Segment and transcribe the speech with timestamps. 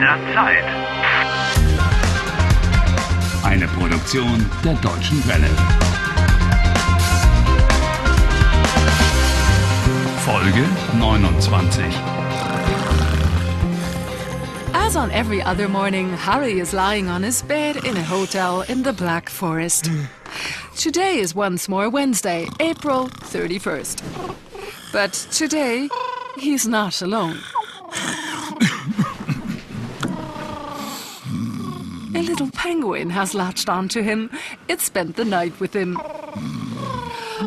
[0.00, 0.64] der Zeit.
[3.44, 5.50] Eine Produktion der Deutschen Welle.
[10.24, 10.64] Folge
[10.98, 11.84] 29.
[14.72, 18.82] As on every other morning, Harry is lying on his bed in a hotel in
[18.82, 19.90] the Black Forest.
[20.76, 24.02] Today is once more Wednesday, April 31st.
[24.92, 25.88] But today,
[26.38, 27.36] he's not alone.
[32.40, 34.30] Little penguin has latched onto him.
[34.66, 35.98] It spent the night with him.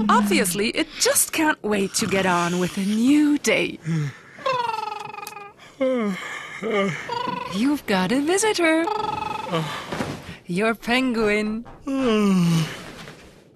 [0.08, 3.80] Obviously, it just can't wait to get on with a new day.
[7.56, 8.86] You've got a visitor.
[10.46, 11.66] Your penguin.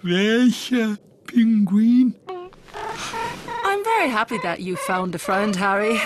[0.03, 2.15] Welcher Pinguin?
[3.63, 5.99] I'm very happy that you found a friend, Harry.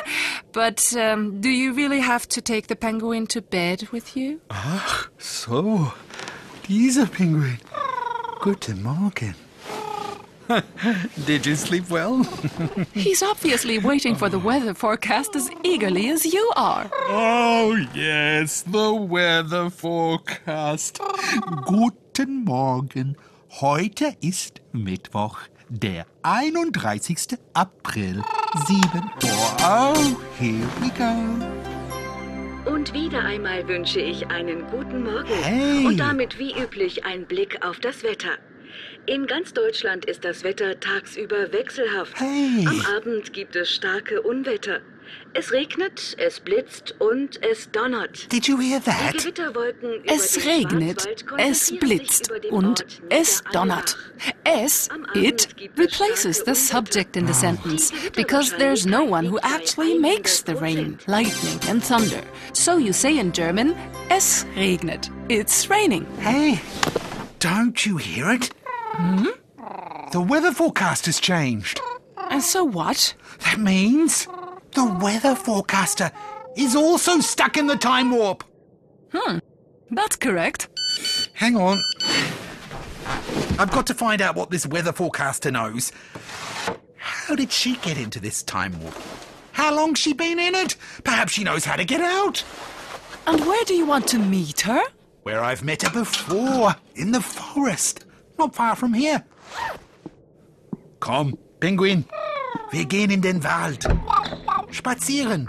[0.54, 4.41] But um, do you really have to take the penguin to bed with you?
[4.49, 5.94] Ach, so.
[6.68, 7.60] Dieser Pinguin.
[8.41, 9.35] Guten Morgen.
[11.26, 12.24] Did you sleep well?
[12.94, 16.90] He's obviously waiting for the weather forecast as eagerly as you are.
[17.07, 20.99] Oh, yes, the weather forecast.
[21.66, 23.16] Guten Morgen.
[23.62, 27.38] Heute ist Mittwoch, der 31.
[27.54, 28.24] April.
[28.54, 28.82] 7
[29.24, 29.57] Uhr.
[29.63, 32.70] Oh, here we go.
[32.70, 35.34] Und wieder einmal wünsche ich einen guten Morgen.
[35.41, 35.85] Hey.
[35.85, 38.38] Und damit wie üblich ein Blick auf das Wetter.
[39.05, 42.20] In ganz Deutschland ist das Wetter tagsüber wechselhaft.
[42.20, 42.68] Hey.
[42.68, 44.82] Am Abend gibt es starke Unwetter.
[45.34, 48.31] Es regnet, es blitzt und es donnert.
[48.31, 49.13] Did you hear that?
[49.13, 53.98] Gewitterwolken über Es den regnet, Schwarzwald es konzentrieren blitzt und es donnert.
[54.43, 59.26] Es, it, Abend gibt es replaces the subject in the sentence because there's no one
[59.26, 62.21] who actually makes the rain, lightning and thunder.
[62.54, 63.76] So you say in German,
[64.09, 65.09] es regnet.
[65.29, 66.05] It's raining.
[66.19, 66.59] Hey,
[67.39, 68.51] don't you hear it?
[68.97, 69.27] Hmm?
[70.11, 71.79] The weather forecast has changed.
[72.29, 73.13] And so what?
[73.45, 74.27] That means
[74.73, 76.11] the weather forecaster
[76.55, 78.43] is also stuck in the time warp.
[79.13, 79.39] Hmm,
[79.89, 80.67] that's correct.
[81.33, 81.81] Hang on.
[83.59, 85.91] I've got to find out what this weather forecaster knows.
[86.97, 88.95] How did she get into this time warp?
[89.51, 90.75] How long's she been in it?
[91.03, 92.43] Perhaps she knows how to get out.
[93.27, 94.81] And where do you want to meet her?
[95.23, 98.05] Where I've met her before, in the forest,
[98.39, 99.23] not far from here.
[100.99, 102.05] Komm, Pinguin,
[102.71, 103.85] wir gehen in den Wald.
[104.71, 105.47] Spazieren.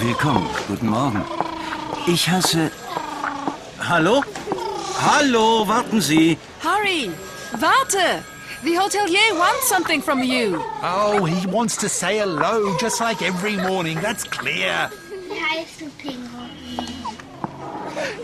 [0.00, 0.48] Willkommen.
[0.68, 1.24] Guten Morgen.
[2.06, 2.70] Ich heiße.
[3.88, 4.22] Hallo?
[5.00, 6.36] Hallo, warten Sie.
[6.62, 7.10] Harry,
[7.52, 8.22] warte!
[8.62, 10.62] The hotelier wants something from you.
[10.82, 14.90] Oh, he wants to say hello just like every morning, that's clear.
[15.28, 17.04] Wie heißt du, Pinguin?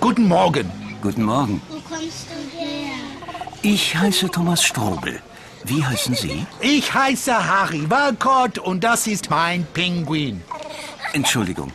[0.01, 0.71] Guten Morgen.
[1.01, 1.63] Guten Morgen.
[1.69, 2.95] Wo kommst du her?
[3.63, 5.21] Ich heiße Thomas Strobel.
[5.65, 6.47] Wie heißen Sie?
[6.61, 10.43] Ich heiße Harry Walcott und das ist mein Pinguin.
[11.13, 11.73] Entschuldigung.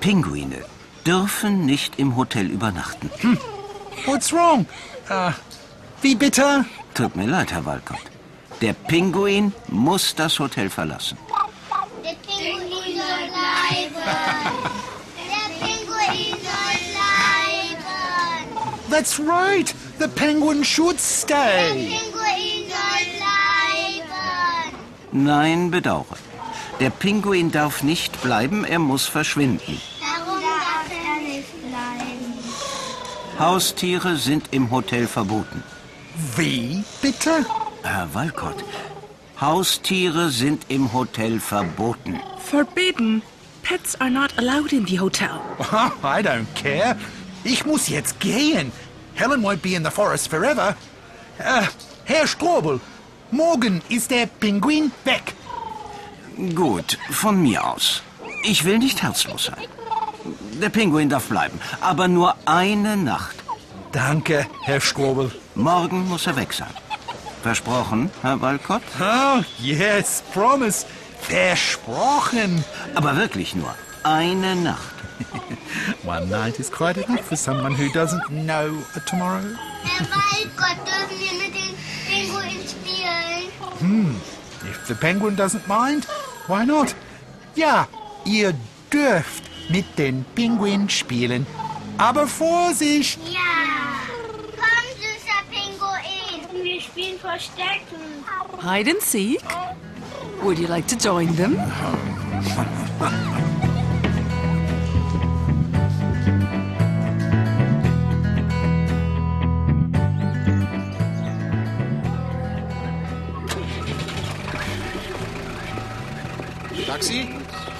[0.00, 0.64] Pinguine
[1.06, 3.10] dürfen nicht im Hotel übernachten.
[4.06, 4.66] What's wrong?
[5.10, 5.32] Uh,
[6.02, 6.64] wie bitte?
[6.94, 7.98] Tut mir leid, Herr Walcott.
[8.60, 11.18] Der Pinguin muss das Hotel verlassen.
[12.04, 13.94] Der Pinguin soll bleiben.
[15.30, 17.80] Der Pinguin soll bleiben.
[18.90, 19.74] That's right.
[19.98, 21.72] The penguin should Der stay.
[21.74, 24.76] Pinguin soll bleiben.
[25.12, 26.16] Nein, bedauere.
[26.80, 29.80] Der Pinguin darf nicht bleiben, er muss verschwinden.
[30.00, 33.38] Warum darf er nicht bleiben?
[33.38, 35.62] Haustiere sind im Hotel verboten.
[36.36, 37.44] Wie bitte?
[37.82, 38.64] Herr Walcott,
[39.40, 42.20] Haustiere sind im Hotel verboten.
[42.38, 43.22] Forbidden.
[43.62, 45.38] Pets are not allowed in the hotel.
[46.02, 46.96] I don't care.
[47.44, 48.72] Ich muss jetzt gehen.
[49.14, 50.74] Helen won't be in the forest forever.
[51.38, 51.62] Äh,
[52.04, 52.80] Herr Strobel,
[53.30, 55.34] morgen ist der Pinguin weg.
[56.54, 58.02] Gut, von mir aus.
[58.44, 59.66] Ich will nicht herzlos sein.
[60.60, 63.36] Der Pinguin darf bleiben, aber nur eine Nacht.
[63.92, 65.30] Danke, Herr Strobel.
[65.54, 66.72] Morgen muss er weg sein.
[67.42, 68.82] Versprochen, Herr Walcott?
[69.00, 70.86] Oh, yes, promise.
[71.20, 72.64] Versprochen.
[72.94, 74.94] Aber wirklich nur eine Nacht.
[76.04, 79.44] One night is quite enough for someone who doesn't know a tomorrow.
[79.82, 81.74] Herr Waldgott, dürfen wir mit den
[82.08, 84.20] Pinguinen spielen?
[84.62, 86.06] If the penguin doesn't mind,
[86.46, 86.94] why not?
[87.54, 87.86] Ja,
[88.24, 88.54] ihr
[88.92, 91.46] dürft mit den Pinguinen spielen.
[91.98, 93.18] Aber Vorsicht!
[93.26, 93.40] Ja.
[94.56, 96.64] Komm, süßer Pinguin.
[96.64, 98.24] Wir spielen Verstecken.
[98.62, 99.42] Hide and seek?
[100.42, 101.56] Would you like to join them?
[116.86, 117.28] Taxi?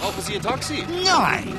[0.01, 0.85] Brauchen Sie ein Taxi?
[1.05, 1.55] Nein!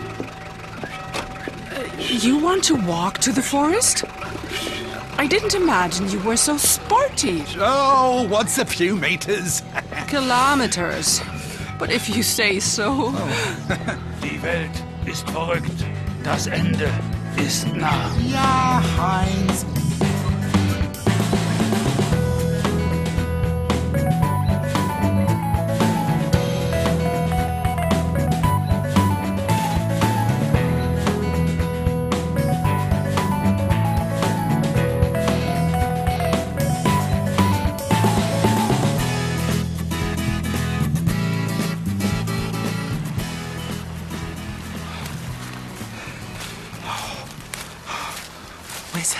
[2.07, 4.03] You want to walk to the forest?
[5.17, 7.43] I didn't imagine you were so sporty.
[7.59, 9.61] Oh, what's a few meters?
[10.07, 11.21] Kilometers.
[11.77, 13.11] But if you say so.
[14.21, 15.85] Die Welt ist verrückt.
[16.23, 16.89] Das Ende
[17.37, 18.09] ist nah.
[18.27, 19.65] Ja, Heinz.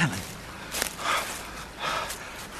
[0.01, 0.17] Helen?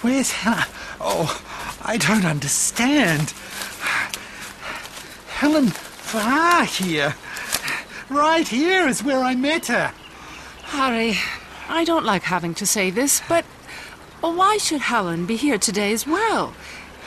[0.02, 0.68] Where's Helen?
[1.00, 1.42] Oh,
[1.84, 3.34] I don't understand.
[5.28, 5.72] Helen
[6.14, 7.16] war here.
[8.10, 9.92] Right here is where I met her.
[10.66, 11.16] Harry,
[11.68, 13.44] I don't like having to say this, but
[14.20, 16.54] why should Helen be here today as well?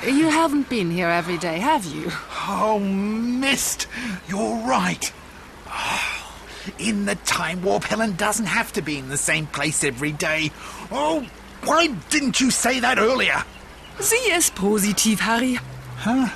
[0.05, 2.11] You haven't been here every day, have you?
[2.49, 3.87] Oh, missed.
[4.29, 5.13] You're right.
[6.79, 10.51] In the time warp, Helen doesn't have to be in the same place every day.
[10.91, 11.27] Oh,
[11.65, 13.45] why didn't you say that earlier?
[14.01, 15.59] Sie ist positiv, Harry.
[15.99, 16.29] Huh?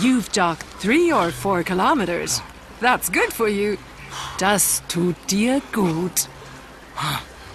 [0.00, 2.40] You've jogged three or four kilometers.
[2.80, 3.78] That's good for you.
[4.38, 6.28] Das tut dir gut.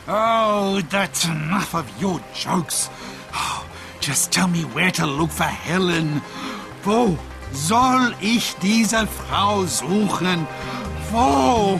[0.08, 2.90] Oh, that's enough of your jokes.
[3.34, 3.66] Oh,
[4.00, 6.22] just tell me where to look for Helen.
[6.84, 7.18] Wo
[7.52, 10.48] soll ich diese Frau suchen?
[11.12, 11.80] Wo?